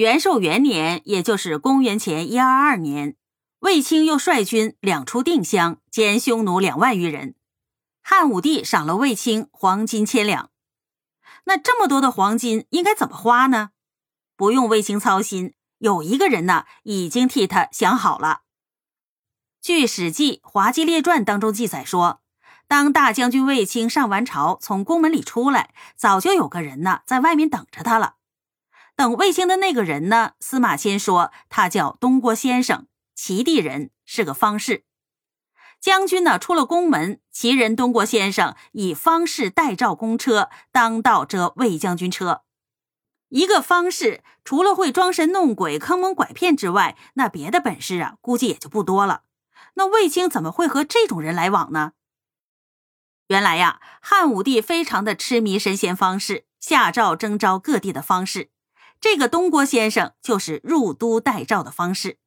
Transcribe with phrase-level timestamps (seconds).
[0.00, 3.16] 元寿元年，也就是公元前一二二年，
[3.58, 7.34] 卫青又率军两出定襄，歼匈奴两万余人。
[8.02, 10.48] 汉武帝赏了卫青黄金千两。
[11.44, 13.72] 那这么多的黄金应该怎么花呢？
[14.38, 18.40] 不用卫青操心，有一个人呢已经替他想好了。
[19.60, 22.22] 据《史记·滑稽列传》当中记载说，
[22.66, 28.14] 当大将军卫青上完朝，从宫门里出来，早就有个人呢在外面等着他了。
[29.00, 34.84] 等卫青的那个人呢，司马迁说他叫东郭先生，齐地人，是个方士。
[35.80, 42.42] 将军呢出了宫门，齐人东郭先生以方士代召公车，当道遮卫将军车。
[43.30, 49.22] 一个方士除了会装神弄鬼、坑蒙拐骗之外，那别的本事啊，估计也就不多了。
[49.76, 51.92] 那卫青怎么会和这种人来往呢？
[53.28, 58.50] 原来呀，汉武帝非常的痴迷神仙方士，下诏征召各地的方士。
[59.00, 62.18] 这个东郭先生就是入都代诏的方式。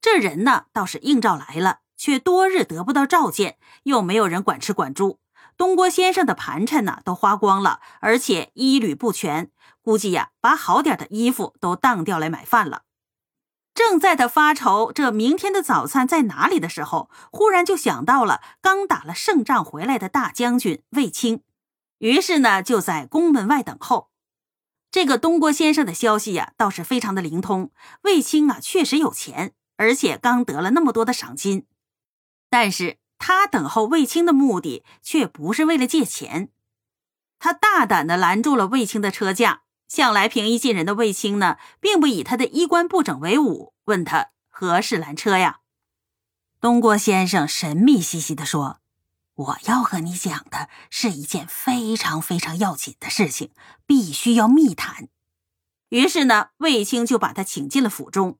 [0.00, 5.20] 这人呢，倒是应召来了，却多日得不到召见，又没有人管吃管住。
[5.56, 12.82] 东郭先生的盘缠呢，都花光了，而且衣履不全，估计呀，把好点的衣服都当掉来买饭了。
[13.72, 21.42] 正在他发愁这明天的早餐在哪里的时候，忽然就想到了刚打了胜仗回来的大将军卫青，
[21.98, 24.10] 于是呢就在宫门外等候。
[24.94, 27.72] 这个东郭先生的消息呀，倒是非常的灵通。
[28.02, 31.66] 卫青啊，确实有钱，而且刚得了那么多的赏金，
[32.48, 36.50] 但是他等候卫青的目的却不是为了借钱，
[37.40, 39.62] 他大胆的拦住了卫青的车驾。
[39.88, 45.58] 向来平易近人的卫青呢，并不以他的衣冠不整为伍，问他何事拦车呀？
[46.60, 48.78] 东郭先生神秘兮兮地说
[49.34, 53.50] ：“我要和你讲的是一件非常非常要紧的事情，
[53.86, 55.08] 必须要密谈。”
[55.90, 58.38] 于是呢，卫青就把他请进了府中，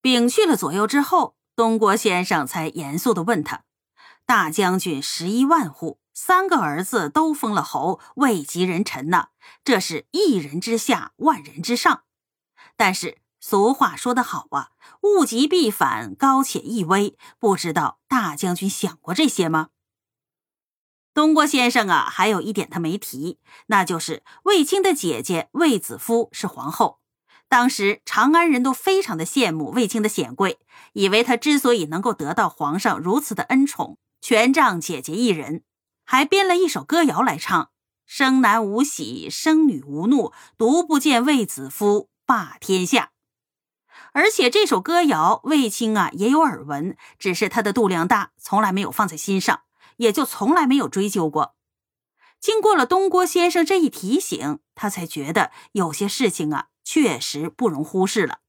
[0.00, 3.64] 禀去了左右之后，东郭先生才严肃的问他
[4.26, 9.28] ：“大将军十一万户。”三个儿子都封了侯，位极人臣呐，
[9.64, 12.02] 这是一人之下，万人之上。
[12.76, 17.16] 但是俗话说得好啊，物极必反，高且易危。
[17.38, 19.70] 不知道大将军想过这些吗？
[21.14, 27.00] 东郭先生啊，还有一点他没提，那就是卫青的姐姐卫子夫是皇后。
[27.48, 30.58] 当时长安人都非常的羡慕卫青的显贵，
[30.94, 35.62] 以为他之所以能够得到皇上如此的恩宠，全仗姐姐一人。
[36.06, 37.68] 还编了一首歌谣来唱
[38.06, 43.10] ：“生男无喜，生女无怒，独不见卫子夫霸天下。”
[44.14, 49.60] 而且这首歌谣卫青啊也有耳闻，只是他的度量大，从来没有放在心上，
[50.02, 51.54] 也就从来没有追究过。
[52.40, 58.40] 经过了东郭先生这一提醒，他才觉得有些事情啊确实不容忽视了。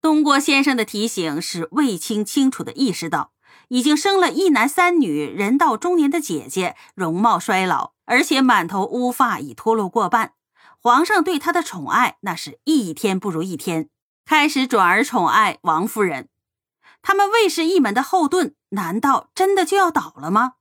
[0.00, 3.32] 东郭先生的提醒使卫青清楚的意识到。
[3.68, 10.34] 已经生了一男三女，人到中年的姐姐，容貌衰老，而且满头乌发已脱落过半。
[10.80, 13.88] 皇上对她的宠爱，那是一天不如一天，
[14.24, 16.28] 开始转而宠爱王夫人。
[17.00, 20.54] 他们卫氏一门的后盾，难道真的就要倒了吗？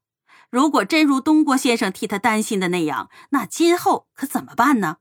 [0.50, 4.98] 如果真如东郭先生替他担心的那样，那今后可怎么办呢？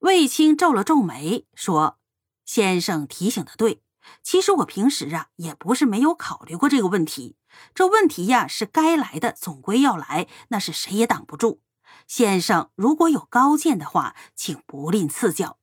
[0.00, 1.98] 卫青皱了皱眉，说
[2.44, 3.82] ：“先生提醒的对。”
[4.22, 7.36] 其实我平时啊，也不是没有考虑过这个问题。
[7.72, 11.62] 这问题呀，是该来的，总归要来，那是谁也挡不住。
[12.08, 15.58] 先生如果有高见的话，请不吝赐教。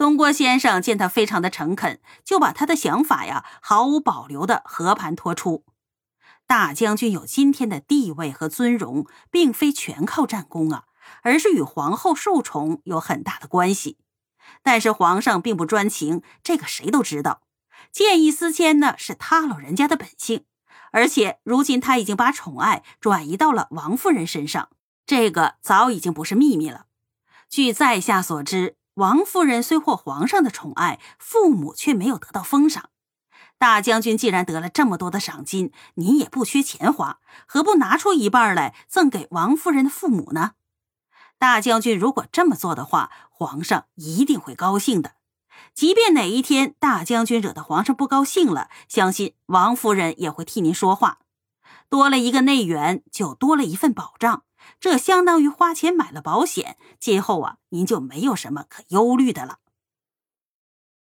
[0.00, 5.66] 东郭先生见他非常的诚恳，就把他的想法呀，毫无保留的和盘托出。
[6.46, 10.84] 大将军有今天的地位和尊荣，并非全靠战功啊，
[11.20, 13.98] 而是与皇后受宠有很大的关系。
[14.62, 17.42] 但是皇上并不专情，这个谁都知道。
[17.92, 20.46] 见异思迁呢，是他老人家的本性。
[20.92, 24.70] 而且如今他已经把宠爱转移到了王夫人身上，
[25.04, 26.86] 这个早已经不是秘密了。
[27.50, 32.90] 据在下所知，王夫人虽获皇上的宠爱，父母却没有得到封赏。
[33.56, 40.52] 大将军既然得了这么多的赏金，您也不缺钱花，何不拿出一半来赠给王夫人的父母呢？
[41.38, 45.12] 大将军如果这么做的话，皇上一定会高兴的。
[45.72, 51.20] 即便哪一天大将军惹得皇上不高兴了，相信王夫人也会替您说话。
[51.88, 54.42] 多了一个内援，就多了一份保障，
[54.80, 56.76] 这相当于花钱买了保险。
[56.98, 59.58] 今后啊，您就没有什么可忧虑的了。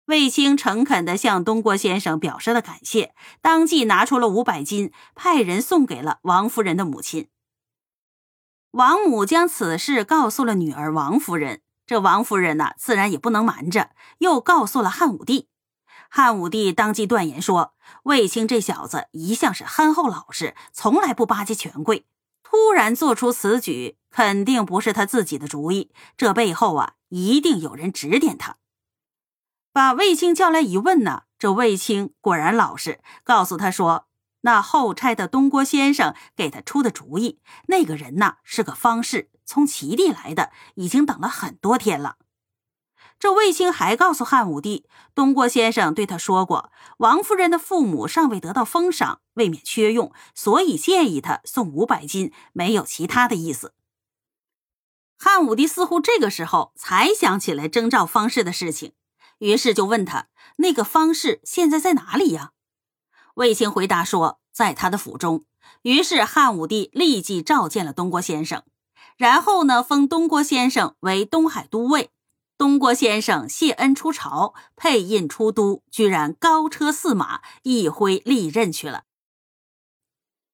[0.06, 7.30] 卫青诚恳地向东郭先生表示了感谢，当即拿出了五百金，派人送给了王夫人的母亲。
[8.72, 15.48] 王母将此事告诉了女儿王夫人，这王夫人呢，自然也不能瞒着，又告诉了汉武帝。
[16.10, 17.76] 汉武帝当即断言说
[18.06, 22.08] ：“卫青这小子一向是憨厚老实，从来不巴结权贵，
[22.50, 25.92] 突然做出此举，肯定不是他自己的主意。
[26.18, 28.58] 这背后啊，一定有人指点他。”
[29.72, 34.08] 把卫青叫来一问呢，这卫青果然老实，告诉他说
[34.42, 42.16] ：“那后差的东郭先生给他出的主意，那个人呢是个方士，从齐地来的，已经等了很多天了。”
[43.20, 53.74] 这卫青还告诉汉武帝，东郭先生对他说过，王夫人的父母尚未得到封赏，未免缺用，所以建议他送五百金，没有其他的意思。
[55.18, 58.94] 汉武帝似乎这个时候才想起来征召方士的事情，
[59.40, 62.52] 于是就问他：“那个方士现在在哪里呀？”
[63.36, 65.44] 卫青回答说：“在他的府中。”
[65.84, 68.64] 于是汉武帝立即召见了东郭先生，
[69.18, 72.12] 然后呢，封东郭先生为东海都尉。
[72.60, 79.06] 东郭先生谢恩出朝，配印出都，居然高车驷马，一挥利刃去了。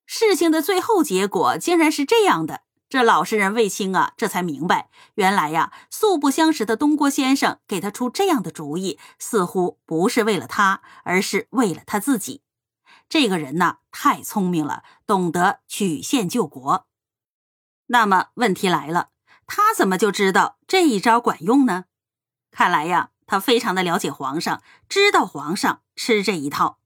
[0.06, 12.44] 事情的最后结果竟然是这样的，这老实人卫青啊，这才明白，原来呀，素不相识的东郭先生给他出这样的主意，似乎不是为了他，而是为了他自己。
[13.10, 16.86] 这个人呐，太聪明了，懂得曲线救国。
[17.88, 19.10] 那么问题来了，
[19.48, 21.86] 他怎么就知道这一招管用呢？
[22.56, 26.78] 看来呀，他非常的了解皇上，知道皇上吃这一套。